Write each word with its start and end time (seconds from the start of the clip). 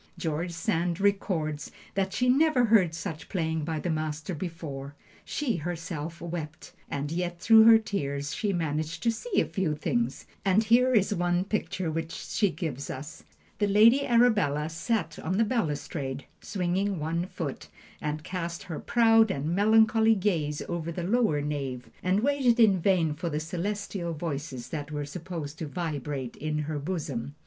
George 0.17 0.49
Sand 0.49 0.99
records 0.99 1.71
that 1.93 2.11
she 2.11 2.27
never 2.27 2.65
heard 2.65 2.95
such 2.95 3.29
playing 3.29 3.63
by 3.63 3.79
the 3.79 3.91
Master 3.91 4.33
before; 4.33 4.95
she 5.23 5.57
herself 5.57 6.19
wept, 6.21 6.73
and 6.89 7.11
yet 7.11 7.39
through 7.39 7.65
her 7.65 7.77
tears 7.77 8.33
she 8.33 8.51
managed 8.51 9.03
to 9.03 9.11
see 9.11 9.39
a 9.39 9.45
few 9.45 9.75
things, 9.75 10.25
and 10.43 10.63
here 10.63 10.91
is 10.95 11.13
one 11.13 11.43
picture 11.43 11.91
which 11.91 12.13
she 12.13 12.49
gives 12.49 12.89
us: 12.89 13.23
"The 13.59 13.67
Lady 13.67 14.03
Arabella 14.03 14.69
sat 14.69 15.19
on 15.19 15.37
the 15.37 15.43
balustrade, 15.45 16.25
swinging 16.41 16.97
one 16.99 17.27
foot, 17.27 17.67
and 18.01 18.23
cast 18.23 18.63
her 18.63 18.79
proud 18.79 19.29
and 19.29 19.55
melancholy 19.55 20.15
gaze 20.15 20.63
over 20.67 20.91
the 20.91 21.03
lower 21.03 21.41
nave, 21.41 21.91
and 22.01 22.21
waited 22.21 22.59
in 22.59 22.81
vain 22.81 23.13
for 23.13 23.29
the 23.29 23.39
celestial 23.39 24.13
voices 24.15 24.69
that 24.69 24.89
were 24.91 25.05
supposed 25.05 25.59
to 25.59 25.67
vibrate 25.67 26.35
in 26.37 26.57
her 26.65 26.79
bosom. 26.79 27.35